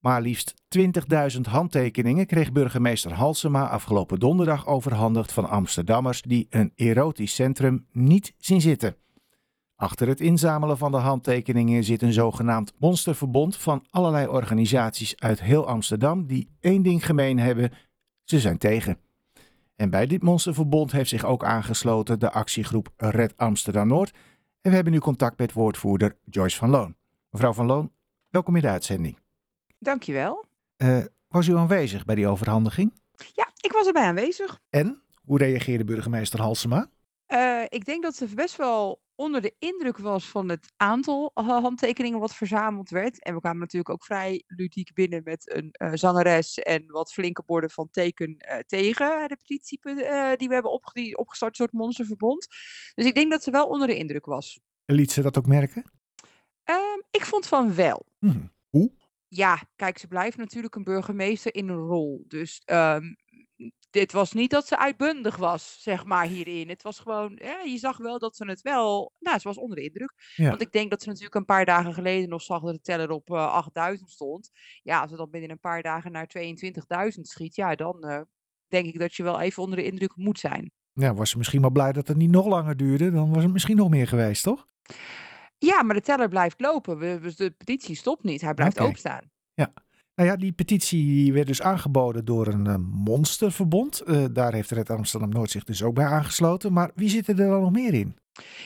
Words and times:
Maar 0.00 0.20
liefst 0.20 0.54
20.000 1.34 1.40
handtekeningen 1.40 2.26
kreeg 2.26 2.52
burgemeester 2.52 3.12
Halsema 3.12 3.68
afgelopen 3.68 4.18
donderdag 4.18 4.66
overhandigd 4.66 5.32
van 5.32 5.48
Amsterdammers 5.48 6.22
die 6.22 6.46
een 6.50 6.72
erotisch 6.74 7.34
centrum 7.34 7.86
niet 7.92 8.34
zien 8.38 8.60
zitten. 8.60 8.96
Achter 9.76 10.08
het 10.08 10.20
inzamelen 10.20 10.78
van 10.78 10.90
de 10.90 10.96
handtekeningen 10.96 11.84
zit 11.84 12.02
een 12.02 12.12
zogenaamd 12.12 12.72
monsterverbond 12.78 13.56
van 13.56 13.84
allerlei 13.90 14.26
organisaties 14.26 15.20
uit 15.20 15.42
heel 15.42 15.66
Amsterdam 15.66 16.26
die 16.26 16.50
één 16.60 16.82
ding 16.82 17.06
gemeen 17.06 17.38
hebben: 17.38 17.72
ze 18.24 18.40
zijn 18.40 18.58
tegen. 18.58 18.98
En 19.76 19.90
bij 19.90 20.06
dit 20.06 20.22
monsterverbond 20.22 20.92
heeft 20.92 21.08
zich 21.08 21.24
ook 21.24 21.44
aangesloten 21.44 22.18
de 22.18 22.32
actiegroep 22.32 22.88
Red 22.96 23.36
Amsterdam 23.36 23.86
Noord. 23.88 24.10
En 24.60 24.70
we 24.70 24.74
hebben 24.74 24.92
nu 24.92 24.98
contact 24.98 25.38
met 25.38 25.52
woordvoerder 25.52 26.16
Joyce 26.24 26.56
van 26.56 26.70
Loon. 26.70 26.96
Mevrouw 27.30 27.52
van 27.52 27.66
Loon, 27.66 27.92
welkom 28.30 28.56
in 28.56 28.62
de 28.62 28.68
uitzending. 28.68 29.25
Dankjewel. 29.78 30.44
Uh, 30.76 31.04
was 31.28 31.48
u 31.48 31.56
aanwezig 31.56 32.04
bij 32.04 32.14
die 32.14 32.26
overhandiging? 32.26 33.00
Ja, 33.34 33.52
ik 33.60 33.72
was 33.72 33.86
erbij 33.86 34.02
aanwezig. 34.02 34.60
En 34.70 35.02
hoe 35.24 35.38
reageerde 35.38 35.84
burgemeester 35.84 36.40
Halsema? 36.40 36.90
Uh, 37.28 37.62
ik 37.68 37.84
denk 37.84 38.02
dat 38.02 38.16
ze 38.16 38.26
best 38.34 38.56
wel 38.56 39.00
onder 39.14 39.42
de 39.42 39.54
indruk 39.58 39.98
was 39.98 40.28
van 40.28 40.48
het 40.48 40.72
aantal 40.76 41.30
handtekeningen 41.34 42.18
wat 42.18 42.34
verzameld 42.34 42.90
werd. 42.90 43.22
En 43.22 43.34
we 43.34 43.40
kwamen 43.40 43.60
natuurlijk 43.60 43.90
ook 43.90 44.04
vrij 44.04 44.42
ludiek 44.46 44.94
binnen 44.94 45.20
met 45.24 45.54
een 45.54 45.74
uh, 45.82 45.90
zangeres 45.92 46.58
en 46.58 46.86
wat 46.86 47.12
flinke 47.12 47.42
borden 47.46 47.70
van 47.70 47.90
teken 47.90 48.36
uh, 48.48 48.58
tegen 48.58 49.28
de 49.28 49.36
petitie 49.36 49.80
die 50.36 50.48
we 50.48 50.54
hebben 50.54 50.72
opge 50.72 51.16
opgestart, 51.16 51.50
een 51.50 51.64
soort 51.64 51.72
monsterverbond. 51.72 52.46
Dus 52.94 53.06
ik 53.06 53.14
denk 53.14 53.30
dat 53.30 53.42
ze 53.42 53.50
wel 53.50 53.66
onder 53.66 53.86
de 53.86 53.96
indruk 53.96 54.24
was. 54.24 54.60
Liet 54.84 55.12
ze 55.12 55.22
dat 55.22 55.38
ook 55.38 55.46
merken? 55.46 55.84
Ehm, 56.64 57.00
ik 57.10 57.24
vond 57.24 57.46
van 57.46 57.74
wel. 57.74 58.06
Hmm. 58.18 58.50
Ja, 59.28 59.62
kijk, 59.76 59.98
ze 59.98 60.06
blijft 60.06 60.36
natuurlijk 60.36 60.74
een 60.74 60.84
burgemeester 60.84 61.54
in 61.54 61.68
een 61.68 61.86
rol. 61.86 62.24
Dus 62.28 62.62
um, 62.66 63.16
dit 63.90 64.12
was 64.12 64.32
niet 64.32 64.50
dat 64.50 64.66
ze 64.66 64.78
uitbundig 64.78 65.36
was, 65.36 65.76
zeg 65.82 66.04
maar, 66.04 66.26
hierin. 66.26 66.68
Het 66.68 66.82
was 66.82 66.98
gewoon, 66.98 67.38
ja, 67.42 67.60
je 67.60 67.78
zag 67.78 67.96
wel 67.96 68.18
dat 68.18 68.36
ze 68.36 68.46
het 68.46 68.62
wel, 68.62 69.12
nou, 69.18 69.38
ze 69.38 69.48
was 69.48 69.58
onder 69.58 69.76
de 69.76 69.82
indruk. 69.82 70.12
Ja. 70.34 70.48
Want 70.48 70.60
ik 70.60 70.72
denk 70.72 70.90
dat 70.90 71.02
ze 71.02 71.08
natuurlijk 71.08 71.34
een 71.34 71.44
paar 71.44 71.64
dagen 71.64 71.94
geleden 71.94 72.28
nog 72.28 72.42
zag 72.42 72.62
dat 72.62 72.74
de 72.74 72.80
teller 72.80 73.10
op 73.10 73.30
uh, 73.30 73.52
8000 73.52 74.10
stond. 74.10 74.50
Ja, 74.82 75.00
als 75.00 75.10
ze 75.10 75.16
dan 75.16 75.30
binnen 75.30 75.50
een 75.50 75.60
paar 75.60 75.82
dagen 75.82 76.12
naar 76.12 76.30
22.000 76.38 77.20
schiet, 77.20 77.54
ja, 77.54 77.74
dan 77.74 78.04
uh, 78.06 78.20
denk 78.68 78.86
ik 78.86 78.98
dat 78.98 79.14
je 79.14 79.22
wel 79.22 79.40
even 79.40 79.62
onder 79.62 79.78
de 79.78 79.84
indruk 79.84 80.16
moet 80.16 80.38
zijn. 80.38 80.72
Ja, 80.92 81.14
was 81.14 81.30
ze 81.30 81.38
misschien 81.38 81.60
wel 81.60 81.70
blij 81.70 81.92
dat 81.92 82.08
het 82.08 82.16
niet 82.16 82.30
nog 82.30 82.46
langer 82.46 82.76
duurde. 82.76 83.10
Dan 83.10 83.32
was 83.32 83.42
het 83.42 83.52
misschien 83.52 83.76
nog 83.76 83.88
meer 83.88 84.06
geweest, 84.06 84.42
toch? 84.42 84.68
Ja, 85.58 85.82
maar 85.82 85.94
de 85.94 86.00
teller 86.00 86.28
blijft 86.28 86.60
lopen. 86.60 86.98
We, 86.98 87.32
de 87.36 87.50
petitie 87.50 87.96
stopt 87.96 88.22
niet. 88.22 88.40
Hij 88.40 88.54
blijft 88.54 88.76
Oké. 88.76 88.84
openstaan. 88.84 89.30
Ja. 89.54 89.72
Nou 90.14 90.28
ja, 90.28 90.36
die 90.36 90.52
petitie 90.52 91.32
werd 91.32 91.46
dus 91.46 91.62
aangeboden 91.62 92.24
door 92.24 92.46
een 92.46 92.66
uh, 92.66 92.74
monsterverbond. 92.78 94.02
Uh, 94.06 94.24
daar 94.32 94.52
heeft 94.52 94.70
Red 94.70 94.90
Amsterdam 94.90 95.28
Noord 95.28 95.50
zich 95.50 95.64
dus 95.64 95.82
ook 95.82 95.94
bij 95.94 96.04
aangesloten. 96.04 96.72
Maar 96.72 96.90
wie 96.94 97.08
zit 97.08 97.28
er 97.28 97.36
dan 97.36 97.60
nog 97.60 97.72
meer 97.72 97.94
in? 97.94 98.16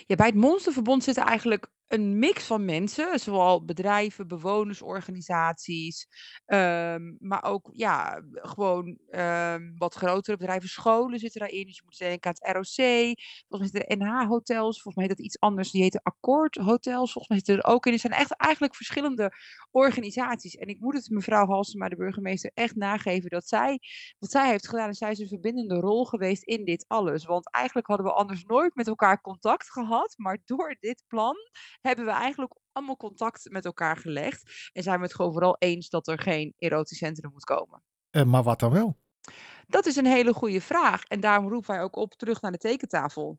Ja, 0.06 0.16
bij 0.16 0.26
het 0.26 0.34
Monsterverbond 0.34 1.04
zitten 1.04 1.24
eigenlijk 1.24 1.66
een 1.90 2.18
mix 2.18 2.44
van 2.44 2.64
mensen, 2.64 3.18
zowel 3.18 3.64
bedrijven, 3.64 4.28
bewonersorganisaties, 4.28 6.08
um, 6.46 7.16
maar 7.18 7.44
ook 7.44 7.70
ja, 7.72 8.22
gewoon 8.32 8.98
um, 9.10 9.74
wat 9.78 9.94
grotere 9.94 10.36
bedrijven, 10.36 10.68
scholen 10.68 11.18
zitten 11.18 11.40
daarin. 11.40 11.66
Dus 11.66 11.76
je 11.76 11.82
moet 11.84 11.98
denken 11.98 12.30
aan 12.30 12.36
het 12.38 12.56
ROC, 12.56 13.14
volgens 13.48 13.72
mij 13.72 13.84
de 13.86 13.96
NH-hotels, 13.96 14.82
volgens 14.82 14.94
mij 14.94 15.04
heet 15.04 15.16
dat 15.16 15.26
iets 15.26 15.40
anders, 15.40 15.70
die 15.70 15.82
heten 15.82 16.02
Akkoord 16.02 16.56
Hotels, 16.56 17.12
volgens 17.12 17.28
mij 17.28 17.36
zitten 17.36 17.56
er 17.56 17.74
ook 17.74 17.86
in. 17.86 17.92
Er 17.92 17.98
zijn 17.98 18.12
echt 18.12 18.36
eigenlijk 18.36 18.74
verschillende 18.74 19.32
organisaties. 19.70 20.56
En 20.56 20.68
ik 20.68 20.80
moet 20.80 20.94
het 20.94 21.10
mevrouw 21.10 21.46
Halsema, 21.46 21.88
de 21.88 21.96
burgemeester, 21.96 22.50
echt 22.54 22.76
nageven 22.76 23.30
dat 23.30 23.48
zij, 23.48 23.78
wat 24.18 24.30
zij 24.30 24.48
heeft 24.48 24.68
gedaan, 24.68 24.88
en 24.88 24.94
zij 24.94 25.10
is 25.10 25.18
een 25.18 25.28
verbindende 25.28 25.74
rol 25.74 26.04
geweest 26.04 26.42
in 26.42 26.64
dit 26.64 26.84
alles. 26.88 27.24
Want 27.24 27.50
eigenlijk 27.50 27.86
hadden 27.86 28.06
we 28.06 28.12
anders 28.12 28.44
nooit 28.44 28.74
met 28.74 28.88
elkaar 28.88 29.20
contact 29.20 29.70
gehad, 29.70 30.14
maar 30.16 30.38
door 30.44 30.76
dit 30.80 31.04
plan 31.08 31.36
hebben 31.80 32.04
we 32.04 32.10
eigenlijk 32.10 32.54
allemaal 32.72 32.96
contact 32.96 33.50
met 33.50 33.64
elkaar 33.64 33.96
gelegd. 33.96 34.70
En 34.72 34.82
zijn 34.82 34.98
we 34.98 35.04
het 35.04 35.14
gewoon 35.14 35.32
vooral 35.32 35.56
eens 35.58 35.88
dat 35.88 36.08
er 36.08 36.20
geen 36.20 36.54
erotisch 36.58 36.98
centrum 36.98 37.30
moet 37.32 37.44
komen. 37.44 37.82
Uh, 38.10 38.22
maar 38.22 38.42
wat 38.42 38.60
dan 38.60 38.72
wel? 38.72 38.98
Dat 39.66 39.86
is 39.86 39.96
een 39.96 40.06
hele 40.06 40.32
goede 40.32 40.60
vraag. 40.60 41.04
En 41.04 41.20
daarom 41.20 41.48
roepen 41.48 41.70
wij 41.70 41.82
ook 41.82 41.96
op 41.96 42.14
terug 42.14 42.40
naar 42.40 42.52
de 42.52 42.58
tekentafel. 42.58 43.38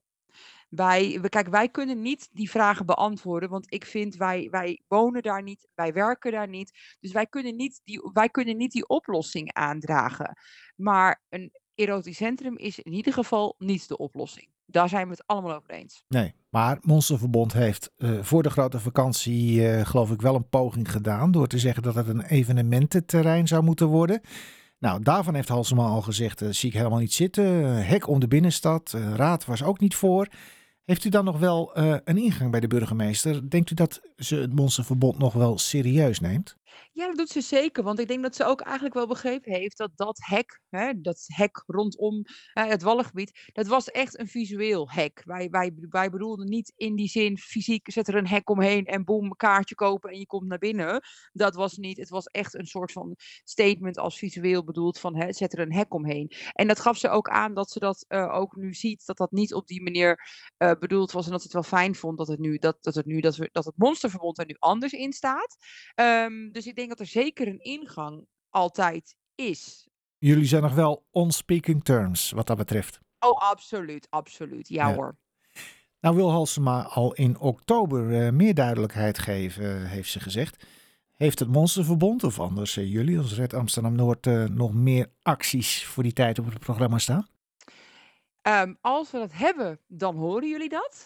Wij, 0.70 1.20
kijk, 1.30 1.48
wij 1.48 1.70
kunnen 1.70 2.02
niet 2.02 2.30
die 2.32 2.50
vragen 2.50 2.86
beantwoorden, 2.86 3.50
want 3.50 3.74
ik 3.74 3.86
vind 3.86 4.16
wij, 4.16 4.48
wij 4.52 4.82
wonen 4.88 5.22
daar 5.22 5.44
niet, 5.44 5.68
wij 5.76 5.94
werken 5.94 6.32
daar 6.32 6.48
niet. 6.48 6.98
Dus 7.00 7.12
wij 7.12 7.28
kunnen 7.28 7.56
niet 7.56 7.82
die, 7.84 8.10
wij 8.14 8.30
kunnen 8.30 8.58
niet 8.58 8.72
die 8.72 8.88
oplossing 8.88 9.54
aandragen. 9.54 10.38
Maar 10.76 11.24
een 11.30 11.52
erotisch 11.76 12.18
centrum 12.18 12.58
is 12.58 12.80
in 12.80 12.94
ieder 12.94 13.14
geval 13.14 13.56
niet 13.58 13.88
de 13.88 13.98
oplossing. 13.98 14.48
Daar 14.66 14.90
zijn 14.90 15.06
we 15.06 15.12
het 15.12 15.28
allemaal 15.28 15.56
over 15.56 15.70
eens. 15.70 16.04
Nee, 16.08 16.34
maar 16.50 16.78
Monsterverbond 16.82 17.54
heeft 17.54 17.92
uh, 17.98 18.24
voor 18.24 18.44
de 18.44 18.50
grote 18.50 18.80
vakantie 18.80 19.62
uh, 19.62 19.86
geloof 19.86 20.12
ik 20.12 20.22
wel 20.22 20.36
een 20.36 20.50
poging 20.50 20.92
gedaan 20.92 21.32
door 21.32 21.48
te 21.48 21.60
zeggen 21.60 21.84
dat 21.84 21.96
het 21.96 22.08
een 22.08 22.22
evenemententerrein 22.22 23.48
zou 23.48 23.64
moeten 23.64 23.88
worden. 23.88 24.22
Nou, 24.80 25.04
daarvan 25.04 25.36
heeft 25.36 25.48
Halsema 25.48 25.86
al 25.86 26.02
gezegd, 26.02 26.42
uh, 26.42 26.50
zie 26.52 26.70
ik 26.70 26.76
helemaal 26.76 27.00
niet 27.00 27.14
zitten. 27.14 27.76
hek 27.86 28.08
om 28.08 28.20
de 28.20 28.28
binnenstad, 28.28 28.92
raad 29.16 29.46
was 29.46 29.64
ook 29.64 29.80
niet 29.80 29.96
voor. 29.96 30.28
Heeft 30.86 31.06
u 31.06 31.10
dan 31.10 31.26
nog 31.26 31.40
wel 31.40 31.78
een 31.78 32.18
ingang 32.18 32.52
bij 32.52 32.60
de 32.60 32.68
burgemeester? 32.68 33.50
Denkt 33.50 33.72
u 33.72 33.74
dat 33.74 34.02
ze 34.16 34.36
het 34.36 34.56
Monsterverbond 34.56 35.18
nog 35.18 35.34
wel 35.34 35.58
serieus 35.58 36.20
neemt? 36.20 36.58
Ja, 36.92 37.08
dat 37.08 37.18
doet 37.18 37.30
ze 37.30 37.42
zeker. 37.42 37.84
Want 37.84 38.00
ik 38.00 38.08
denk 38.08 38.22
dat 38.24 38.36
ze 38.36 38.46
ook 38.46 38.62
eigenlijk 38.62 38.96
wel 38.96 39.08
begrepen 39.08 39.52
heeft 39.52 39.78
dat 39.78 39.92
dat 39.96 40.20
hek, 40.22 40.62
hè, 40.70 41.02
dat 41.02 41.24
hek 41.28 41.64
rondom 41.66 42.24
het 42.54 42.82
Wallengebied, 42.82 43.50
dat 43.54 43.68
was 43.68 43.92
echt 43.92 44.20
een 44.20 44.28
visueel 44.28 44.92
hek. 44.92 45.22
Wij, 45.26 45.50
wij, 45.50 45.74
wij 45.90 46.10
bedoelden 46.10 46.50
niet 46.50 46.74
in 46.76 46.96
die 46.96 47.08
zin 47.08 47.38
fysiek, 47.38 47.92
zet 47.92 48.08
er 48.08 48.16
een 48.16 48.28
hek 48.28 48.50
omheen 48.50 48.86
en 48.86 49.04
boem, 49.04 49.36
kaartje 49.36 49.76
kopen 49.76 50.10
en 50.10 50.20
je 50.20 50.26
komt 50.26 50.48
naar 50.48 50.58
binnen. 50.58 51.02
Dat 51.32 51.56
was 51.56 51.78
niet, 51.78 51.98
het 51.98 52.10
was 52.10 52.26
echt 52.26 52.54
een 52.54 52.66
soort 52.66 52.92
van 52.92 53.16
statement 53.44 53.98
als 53.98 54.18
visueel 54.18 54.64
bedoeld 54.64 55.00
van 55.00 55.16
hè, 55.16 55.34
zet 55.34 55.54
er 55.54 55.60
een 55.60 55.74
hek 55.74 55.94
omheen. 55.94 56.32
En 56.54 56.68
dat 56.68 56.80
gaf 56.80 56.98
ze 56.98 57.10
ook 57.10 57.30
aan 57.30 57.54
dat 57.54 57.72
ze 57.72 57.80
dat 57.80 58.06
uh, 58.08 58.34
ook 58.34 58.56
nu 58.56 58.74
ziet, 58.74 59.06
dat 59.06 59.18
dat 59.18 59.32
niet 59.32 59.54
op 59.54 59.68
die 59.68 59.84
manier 59.84 60.30
uh, 60.58 60.72
bedoeld 60.80 61.12
was 61.12 61.26
en 61.26 61.32
dat 61.32 61.42
ze 61.42 61.46
het 61.46 61.56
wel 61.56 61.80
fijn 61.80 61.96
vond 61.96 62.18
dat 62.18 62.28
het 62.28 62.40
nu, 62.40 62.58
dat, 62.58 62.78
dat 62.82 62.96
het 62.96 63.06
nu, 63.06 63.20
dat, 63.20 63.36
we, 63.36 63.50
dat 63.52 63.66
het 63.66 63.78
Monsterverbond 63.78 64.40
er 64.40 64.46
nu 64.46 64.56
anders 64.60 64.94
in 64.94 65.14
staat. 65.14 65.58
Um, 65.96 66.52
dus 66.52 66.61
ik 66.68 66.76
denk 66.76 66.90
dat 66.90 67.00
er 67.00 67.06
zeker 67.06 67.48
een 67.48 67.64
ingang 67.64 68.28
altijd 68.50 69.16
is. 69.36 69.88
Jullie 70.18 70.46
zijn 70.46 70.62
nog 70.62 70.74
wel 70.74 71.06
on 71.12 71.32
speaking 71.32 71.84
terms 71.84 72.32
wat 72.32 72.48
dat 72.48 72.58
betreft. 72.58 73.00
Oh, 73.20 73.38
absoluut, 73.38 74.08
absoluut. 74.10 74.70
Ja, 74.70 74.90
ja. 74.90 74.96
hoor. 74.96 75.18
Nou 76.00 76.16
wil 76.16 76.32
Halsema 76.32 76.84
al 76.84 77.14
in 77.14 77.40
oktober 77.40 78.26
uh, 78.26 78.32
meer 78.32 78.54
duidelijkheid 78.54 79.20
geven, 79.20 79.86
heeft 79.86 80.10
ze 80.10 80.20
gezegd. 80.20 80.66
Heeft 81.16 81.40
het 81.40 81.50
Monsterverbond 81.50 82.24
of 82.24 82.40
anders 82.40 82.78
uh, 82.78 82.92
jullie 82.92 83.18
als 83.18 83.36
Red 83.36 83.54
Amsterdam 83.54 83.96
Noord 83.96 84.28
uh, 84.28 84.44
nog 84.44 84.74
meer 84.74 85.12
acties 85.22 85.86
voor 85.86 86.04
die 86.04 86.14
tijd 86.14 86.40
op 86.40 86.46
het 86.46 86.60
programma 86.60 86.98
staan? 86.98 87.28
Um, 88.48 88.78
als 88.82 89.12
we 89.12 89.18
dat 89.18 89.34
hebben, 89.34 89.80
dan 89.88 90.16
horen 90.16 90.50
jullie 90.50 90.70
dat. 90.70 91.06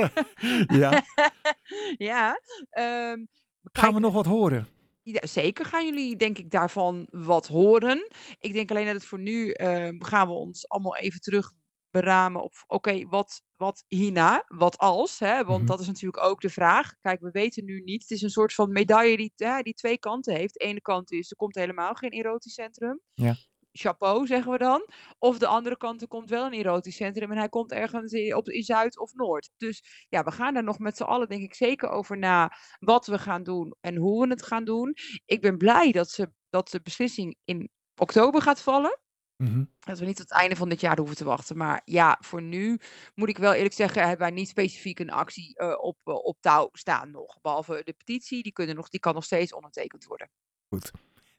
ja. 0.80 1.02
ja. 2.10 2.40
Um, 2.78 3.28
Gaan 3.72 3.94
we 3.94 4.00
nog 4.00 4.12
wat 4.12 4.26
horen? 4.26 4.68
Ja, 5.02 5.26
zeker 5.26 5.64
gaan 5.64 5.84
jullie, 5.84 6.16
denk 6.16 6.38
ik, 6.38 6.50
daarvan 6.50 7.06
wat 7.10 7.46
horen. 7.46 8.08
Ik 8.38 8.52
denk 8.52 8.70
alleen 8.70 8.84
dat 8.86 8.94
het 8.94 9.04
voor 9.04 9.18
nu 9.20 9.54
uh, 9.56 9.88
gaan 9.98 10.26
we 10.28 10.32
ons 10.34 10.68
allemaal 10.68 10.96
even 10.96 11.20
terug 11.20 11.52
beramen 11.90 12.42
op, 12.42 12.52
oké, 12.66 12.74
okay, 12.74 13.06
wat, 13.06 13.42
wat 13.56 13.84
hierna, 13.88 14.44
wat 14.48 14.78
als? 14.78 15.18
Hè? 15.18 15.44
Want 15.44 15.58
Mhm. 15.58 15.66
dat 15.66 15.80
is 15.80 15.86
natuurlijk 15.86 16.24
ook 16.24 16.40
de 16.40 16.50
vraag. 16.50 16.94
Kijk, 17.00 17.20
we 17.20 17.30
weten 17.30 17.64
nu 17.64 17.80
niet. 17.80 18.02
Het 18.02 18.10
is 18.10 18.22
een 18.22 18.30
soort 18.30 18.54
van 18.54 18.72
medaille 18.72 19.16
die, 19.16 19.32
hè, 19.36 19.62
die 19.62 19.74
twee 19.74 19.98
kanten 19.98 20.34
heeft. 20.34 20.52
De 20.54 20.64
ene 20.64 20.80
kant 20.80 21.12
is, 21.12 21.30
er 21.30 21.36
komt 21.36 21.54
helemaal 21.54 21.94
geen 21.94 22.10
erotisch 22.10 22.54
centrum. 22.54 23.00
Ja. 23.14 23.34
Chapeau, 23.72 24.26
zeggen 24.26 24.52
we 24.52 24.58
dan. 24.58 24.88
Of 25.18 25.38
de 25.38 25.46
andere 25.46 25.76
kant, 25.76 26.02
er 26.02 26.08
komt 26.08 26.30
wel 26.30 26.46
een 26.46 26.52
erotisch 26.52 26.96
centrum 26.96 27.30
en 27.30 27.38
hij 27.38 27.48
komt 27.48 27.72
ergens 27.72 28.12
in, 28.12 28.36
op, 28.36 28.48
in 28.48 28.62
Zuid 28.62 28.98
of 28.98 29.14
Noord. 29.14 29.50
Dus 29.56 30.06
ja, 30.08 30.22
we 30.24 30.30
gaan 30.30 30.54
daar 30.54 30.64
nog 30.64 30.78
met 30.78 30.96
z'n 30.96 31.02
allen, 31.02 31.28
denk 31.28 31.42
ik, 31.42 31.54
zeker 31.54 31.88
over 31.88 32.18
na 32.18 32.52
wat 32.78 33.06
we 33.06 33.18
gaan 33.18 33.42
doen 33.42 33.74
en 33.80 33.96
hoe 33.96 34.24
we 34.24 34.30
het 34.30 34.42
gaan 34.42 34.64
doen. 34.64 34.94
Ik 35.26 35.40
ben 35.40 35.58
blij 35.58 35.92
dat, 35.92 36.10
ze, 36.10 36.30
dat 36.50 36.70
de 36.70 36.80
beslissing 36.82 37.36
in 37.44 37.70
oktober 37.96 38.42
gaat 38.42 38.62
vallen. 38.62 39.00
Mhm. 39.36 39.64
Dat 39.78 39.98
we 39.98 40.04
niet 40.04 40.16
tot 40.16 40.28
het 40.28 40.38
einde 40.38 40.56
van 40.56 40.68
dit 40.68 40.80
jaar 40.80 40.98
hoeven 40.98 41.16
te 41.16 41.24
wachten. 41.24 41.56
Maar 41.56 41.82
ja, 41.84 42.18
voor 42.20 42.42
nu 42.42 42.80
moet 43.14 43.28
ik 43.28 43.38
wel 43.38 43.52
eerlijk 43.52 43.74
zeggen, 43.74 44.00
hebben 44.00 44.26
wij 44.26 44.30
niet 44.30 44.48
specifiek 44.48 44.98
een 44.98 45.10
actie 45.10 45.60
uh, 45.60 45.74
op, 45.80 45.98
uh, 46.04 46.14
op 46.14 46.36
touw 46.40 46.68
staan 46.72 47.10
nog. 47.10 47.40
Behalve 47.40 47.82
de 47.84 47.92
petitie, 47.92 48.42
die, 48.42 48.52
kunnen 48.52 48.76
nog, 48.76 48.88
die 48.88 49.00
kan 49.00 49.14
nog 49.14 49.24
steeds 49.24 49.52
ondertekend 49.52 50.04
worden. 50.04 50.30
Goed. 50.68 50.90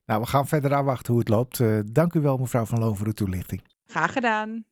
Nou, 0.05 0.21
we 0.21 0.27
gaan 0.27 0.47
verder 0.47 0.73
aanwachten 0.73 1.11
hoe 1.11 1.21
het 1.21 1.29
loopt. 1.29 1.59
Uh, 1.59 1.79
dank 1.85 2.13
u 2.13 2.19
wel, 2.19 2.37
mevrouw 2.37 2.65
Van 2.65 2.79
Loon, 2.79 2.97
voor 2.97 3.05
de 3.05 3.13
toelichting. 3.13 3.61
Graag 3.85 4.13
gedaan. 4.13 4.65